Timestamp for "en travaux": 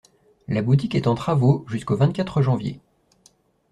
1.05-1.63